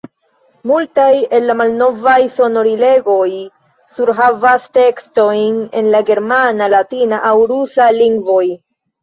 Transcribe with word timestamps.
Multaj 0.69 1.09
el 1.37 1.43
la 1.49 1.55
malnovaj 1.59 2.15
sonorilegoj 2.35 3.27
surhavas 3.97 4.67
tekstojn 4.79 5.61
en 5.83 5.93
la 5.99 6.03
germana, 6.09 6.71
latina 6.79 7.23
aŭ 7.31 7.37
rusa 7.55 7.93
lingvoj. 8.01 8.43